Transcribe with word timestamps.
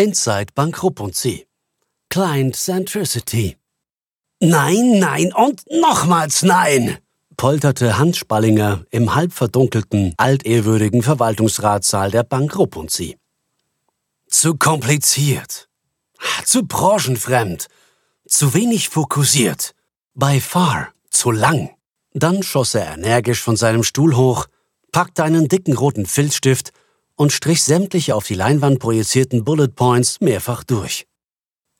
Inside 0.00 0.54
Bank 0.54 0.82
Rupp 0.82 0.98
und 0.98 1.14
Sie. 1.14 1.46
Client 2.08 2.56
Centricity. 2.56 3.58
Nein, 4.40 4.98
nein 4.98 5.30
und 5.34 5.62
nochmals 5.70 6.42
nein! 6.42 6.96
polterte 7.36 7.98
Hans 7.98 8.16
Spallinger 8.16 8.86
im 8.90 9.14
halb 9.14 9.34
verdunkelten, 9.34 10.14
altehrwürdigen 10.16 11.02
Verwaltungsratssaal 11.02 12.10
der 12.10 12.22
Bank 12.22 12.56
Rupp 12.56 12.76
und 12.76 12.90
Sie. 12.90 13.18
Zu 14.26 14.54
kompliziert. 14.54 15.68
Zu 16.46 16.62
branchenfremd. 16.62 17.68
Zu 18.26 18.54
wenig 18.54 18.88
fokussiert. 18.88 19.74
By 20.14 20.40
far 20.40 20.94
zu 21.10 21.30
lang. 21.30 21.76
Dann 22.14 22.42
schoss 22.42 22.74
er 22.74 22.94
energisch 22.94 23.42
von 23.42 23.56
seinem 23.56 23.82
Stuhl 23.82 24.16
hoch, 24.16 24.46
packte 24.92 25.24
einen 25.24 25.48
dicken 25.48 25.76
roten 25.76 26.06
Filzstift 26.06 26.72
und 27.20 27.32
strich 27.32 27.62
sämtliche 27.62 28.14
auf 28.14 28.26
die 28.26 28.34
Leinwand 28.34 28.78
projizierten 28.78 29.44
Bullet 29.44 29.68
Points 29.68 30.22
mehrfach 30.22 30.64
durch. 30.64 31.06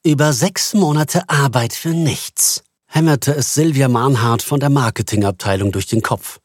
Über 0.04 0.34
sechs 0.34 0.74
Monate 0.74 1.30
Arbeit 1.30 1.72
für 1.72 1.94
nichts, 1.94 2.62
hämmerte 2.86 3.34
es 3.34 3.54
Sylvia 3.54 3.88
Mahnhardt 3.88 4.42
von 4.42 4.60
der 4.60 4.68
Marketingabteilung 4.68 5.72
durch 5.72 5.86
den 5.86 6.02
Kopf. 6.02 6.40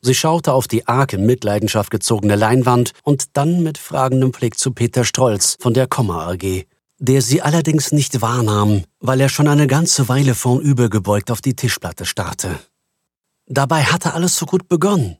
Sie 0.00 0.16
schaute 0.16 0.52
auf 0.52 0.66
die 0.66 0.88
arg 0.88 1.12
in 1.12 1.26
Mitleidenschaft 1.26 1.92
gezogene 1.92 2.34
Leinwand 2.34 2.90
und 3.04 3.36
dann 3.36 3.62
mit 3.62 3.78
fragendem 3.78 4.32
Blick 4.32 4.58
zu 4.58 4.72
Peter 4.72 5.04
Strolz 5.04 5.56
von 5.60 5.72
der 5.72 5.86
Komma 5.86 6.28
AG, 6.28 6.64
der 6.98 7.22
sie 7.22 7.40
allerdings 7.40 7.92
nicht 7.92 8.20
wahrnahm, 8.20 8.82
weil 8.98 9.20
er 9.20 9.28
schon 9.28 9.46
eine 9.46 9.68
ganze 9.68 10.08
Weile 10.08 10.34
vornübergebeugt 10.34 11.30
auf 11.30 11.40
die 11.40 11.54
Tischplatte 11.54 12.04
starrte. 12.04 12.58
Dabei 13.46 13.84
hatte 13.84 14.14
alles 14.14 14.36
so 14.36 14.44
gut 14.44 14.66
begonnen. 14.68 15.18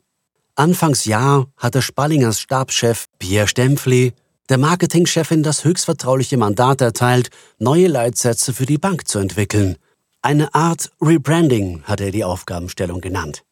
Anfangs 0.58 1.04
Jahr 1.04 1.46
hatte 1.56 1.82
Spallingers 1.82 2.40
Stabschef 2.40 3.04
Pierre 3.20 3.46
Stempfli 3.46 4.12
der 4.48 4.58
Marketingchefin 4.58 5.44
das 5.44 5.62
höchstvertrauliche 5.62 6.36
Mandat 6.36 6.80
erteilt, 6.80 7.30
neue 7.60 7.86
Leitsätze 7.86 8.52
für 8.52 8.66
die 8.66 8.78
Bank 8.78 9.06
zu 9.06 9.20
entwickeln. 9.20 9.76
Eine 10.20 10.52
Art 10.56 10.90
Rebranding 11.00 11.84
hatte 11.84 12.06
er 12.06 12.10
die 12.10 12.24
Aufgabenstellung 12.24 13.00
genannt. 13.00 13.44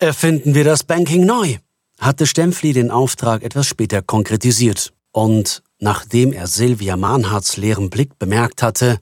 Erfinden 0.00 0.56
wir 0.56 0.64
das 0.64 0.82
Banking 0.82 1.24
neu, 1.26 1.58
hatte 2.00 2.26
Stempfli 2.26 2.72
den 2.72 2.90
Auftrag 2.90 3.44
etwas 3.44 3.68
später 3.68 4.02
konkretisiert 4.02 4.92
und, 5.12 5.62
nachdem 5.78 6.32
er 6.32 6.48
Silvia 6.48 6.96
Mahnhardts 6.96 7.56
leeren 7.56 7.88
Blick 7.88 8.18
bemerkt 8.18 8.64
hatte, 8.64 8.98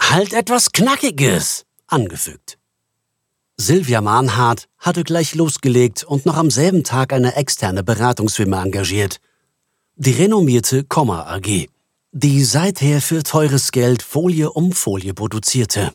halt 0.00 0.32
etwas 0.32 0.72
Knackiges 0.72 1.64
angefügt. 1.86 2.58
Silvia 3.66 4.00
Mahnhardt 4.00 4.68
hatte 4.78 5.02
gleich 5.02 5.34
losgelegt 5.34 6.04
und 6.04 6.24
noch 6.24 6.36
am 6.36 6.50
selben 6.50 6.84
Tag 6.84 7.12
eine 7.12 7.34
externe 7.34 7.82
Beratungsfirma 7.82 8.62
engagiert. 8.62 9.18
Die 9.96 10.12
renommierte 10.12 10.84
Komma 10.84 11.26
AG, 11.34 11.66
die 12.12 12.44
seither 12.44 13.00
für 13.00 13.24
teures 13.24 13.72
Geld 13.72 14.02
Folie 14.02 14.52
um 14.52 14.70
Folie 14.70 15.14
produzierte. 15.14 15.92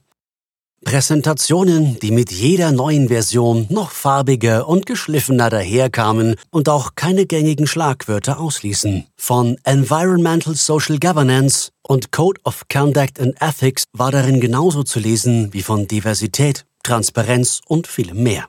Präsentationen, 0.83 1.97
die 2.01 2.11
mit 2.11 2.29
jeder 2.29 2.73
neuen 2.73 3.07
Version 3.07 3.67
noch 3.69 3.91
farbiger 3.91 4.67
und 4.67 4.85
geschliffener 4.85 5.49
daherkamen 5.49 6.35
und 6.49 6.67
auch 6.67 6.95
keine 6.95 7.25
gängigen 7.25 7.67
Schlagwörter 7.67 8.41
ausließen. 8.41 9.05
Von 9.15 9.55
Environmental 9.63 10.55
Social 10.55 10.99
Governance 10.99 11.69
und 11.83 12.11
Code 12.11 12.41
of 12.43 12.63
Conduct 12.67 13.17
and 13.17 13.41
Ethics 13.41 13.85
war 13.93 14.11
darin 14.11 14.41
genauso 14.41 14.83
zu 14.83 14.99
lesen 14.99 15.53
wie 15.53 15.61
von 15.61 15.87
Diversität, 15.87 16.65
Transparenz 16.83 17.61
und 17.67 17.87
vielem 17.87 18.23
mehr. 18.23 18.47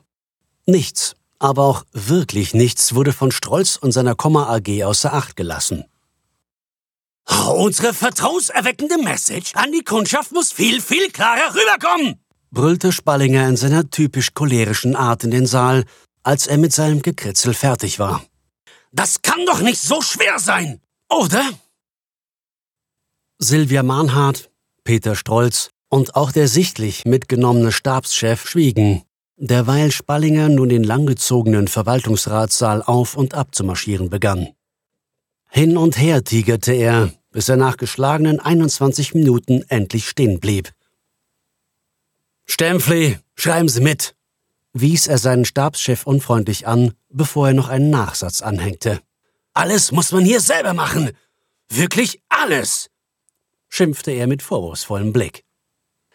Nichts, 0.65 1.15
aber 1.39 1.63
auch 1.63 1.83
wirklich 1.91 2.53
nichts 2.53 2.95
wurde 2.95 3.13
von 3.13 3.31
Strolz 3.31 3.75
und 3.75 3.91
seiner 3.91 4.15
Komma 4.15 4.53
AG 4.53 4.83
außer 4.83 5.13
Acht 5.13 5.35
gelassen. 5.35 5.85
Unsere 7.55 7.93
vertrauenserweckende 7.93 8.97
Message 8.97 9.55
an 9.55 9.71
die 9.71 9.83
Kundschaft 9.83 10.31
muss 10.31 10.51
viel, 10.51 10.81
viel 10.81 11.09
klarer 11.11 11.53
rüberkommen! 11.53 12.19
brüllte 12.51 12.91
Spallinger 12.91 13.47
in 13.47 13.57
seiner 13.57 13.89
typisch 13.89 14.33
cholerischen 14.33 14.95
Art 14.95 15.23
in 15.23 15.31
den 15.31 15.47
Saal, 15.47 15.85
als 16.21 16.47
er 16.47 16.57
mit 16.57 16.71
seinem 16.71 17.01
Gekritzel 17.01 17.53
fertig 17.53 17.99
war. 17.99 18.23
Das 18.91 19.21
kann 19.23 19.45
doch 19.47 19.61
nicht 19.61 19.81
so 19.81 20.01
schwer 20.01 20.37
sein, 20.37 20.79
oder? 21.09 21.43
Silvia 23.39 23.81
Mahnhardt, 23.81 24.51
Peter 24.83 25.15
Strolz 25.15 25.71
und 25.93 26.15
auch 26.15 26.31
der 26.31 26.47
sichtlich 26.47 27.05
mitgenommene 27.05 27.71
Stabschef 27.71 28.49
schwiegen, 28.49 29.03
derweil 29.37 29.91
Spallinger 29.91 30.49
nun 30.49 30.69
den 30.69 30.83
langgezogenen 30.83 31.67
Verwaltungsratssaal 31.67 32.81
auf 32.81 33.15
und 33.15 33.35
ab 33.35 33.53
zu 33.53 33.63
marschieren 33.63 34.09
begann. 34.09 34.49
Hin 35.51 35.77
und 35.77 35.99
her 35.99 36.23
tigerte 36.23 36.73
er, 36.73 37.13
bis 37.29 37.47
er 37.47 37.57
nach 37.57 37.77
geschlagenen 37.77 38.39
21 38.39 39.13
Minuten 39.13 39.63
endlich 39.67 40.09
stehen 40.09 40.39
blieb. 40.39 40.71
Stempfli, 42.45 43.19
schreiben 43.35 43.69
Sie 43.69 43.81
mit, 43.81 44.15
wies 44.73 45.05
er 45.05 45.19
seinen 45.19 45.45
Stabschef 45.45 46.07
unfreundlich 46.07 46.65
an, 46.65 46.93
bevor 47.09 47.49
er 47.49 47.53
noch 47.53 47.69
einen 47.69 47.91
Nachsatz 47.91 48.41
anhängte. 48.41 48.99
Alles 49.53 49.91
muss 49.91 50.11
man 50.11 50.25
hier 50.25 50.41
selber 50.41 50.73
machen. 50.73 51.11
Wirklich 51.69 52.19
alles, 52.29 52.89
schimpfte 53.69 54.09
er 54.09 54.25
mit 54.25 54.41
vorwurfsvollem 54.41 55.13
Blick. 55.13 55.43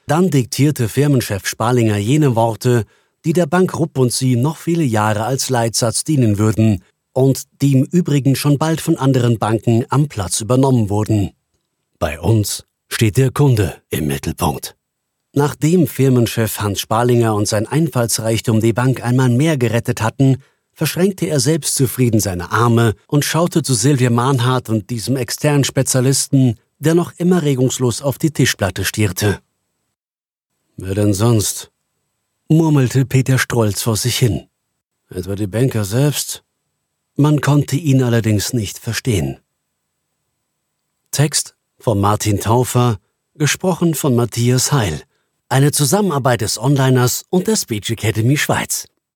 Dann 0.09 0.31
diktierte 0.31 0.89
Firmenchef 0.89 1.47
Spalinger 1.47 1.99
jene 1.99 2.35
Worte, 2.35 2.87
die 3.27 3.35
der 3.35 3.45
Bank 3.45 3.79
Rupp 3.79 3.99
und 3.99 4.11
sie 4.11 4.37
noch 4.37 4.57
viele 4.57 4.83
Jahre 4.83 5.25
als 5.25 5.51
Leitsatz 5.51 6.03
dienen 6.03 6.39
würden 6.39 6.83
und 7.13 7.43
die 7.61 7.75
im 7.75 7.85
Übrigen 7.85 8.35
schon 8.35 8.57
bald 8.57 8.81
von 8.81 8.97
anderen 8.97 9.39
Banken 9.39 9.85
am 9.91 10.09
Platz 10.09 10.41
übernommen 10.41 10.89
wurden. 10.89 11.33
Bei 11.99 12.19
uns 12.19 12.65
steht 12.89 13.19
der 13.19 13.33
Kunde 13.33 13.83
im 13.91 14.07
Mittelpunkt. 14.07 14.77
Nachdem 15.35 15.87
Firmenchef 15.87 16.59
Hans 16.59 16.81
Spalinger 16.81 17.35
und 17.35 17.47
sein 17.47 17.67
Einfallsreichtum 17.67 18.61
die 18.61 18.73
Bank 18.73 19.05
einmal 19.05 19.29
mehr 19.29 19.59
gerettet 19.59 20.01
hatten, 20.01 20.39
verschränkte 20.73 21.27
er 21.27 21.39
selbstzufrieden 21.39 22.21
seine 22.21 22.51
Arme 22.51 22.95
und 23.09 23.27
schaute 23.27 23.63
zu 23.63 23.75
Silvia 23.75 24.09
Mahnhardt 24.09 24.71
und 24.71 24.89
diesem 24.89 25.17
externen 25.17 25.65
Spezialisten, 25.65 26.55
der 26.79 26.95
noch 26.95 27.13
immer 27.19 27.43
regungslos 27.43 28.01
auf 28.01 28.17
die 28.17 28.31
Tischplatte 28.31 28.87
stierte. 28.87 29.41
Wer 30.81 30.95
denn 30.95 31.13
sonst? 31.13 31.73
murmelte 32.49 33.05
Peter 33.05 33.37
Strolz 33.37 33.83
vor 33.83 33.97
sich 33.97 34.17
hin. 34.17 34.47
Etwa 35.11 35.35
die 35.35 35.49
Banker 35.49 35.85
selbst? 35.85 36.45
Man 37.17 37.41
konnte 37.41 37.75
ihn 37.75 38.01
allerdings 38.01 38.53
nicht 38.53 38.79
verstehen. 38.79 39.41
Text 41.11 41.57
von 41.81 42.01
Martin 42.01 42.39
Taufer, 42.39 42.99
gesprochen 43.35 43.95
von 43.95 44.15
Matthias 44.15 44.71
Heil. 44.71 45.03
Eine 45.49 45.73
Zusammenarbeit 45.73 46.43
des 46.43 46.59
Onliners 46.59 47.25
und 47.29 47.49
der 47.49 47.57
Speech 47.57 47.91
Academy 47.91 48.37
Schweiz. 48.37 48.87